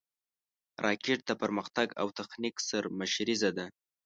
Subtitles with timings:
[0.85, 3.65] راکټ د پرمختګ او تخنیک سرمشریزه ده